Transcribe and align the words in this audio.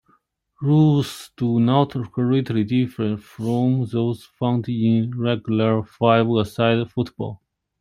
Rules 0.63 1.29
do 1.37 1.59
not 1.59 1.91
greatly 2.11 2.63
differ 2.63 3.17
from 3.17 3.85
those 3.85 4.23
found 4.23 4.67
in 4.67 5.11
regular 5.15 5.83
five-a-side 5.83 6.89
football. 6.89 7.39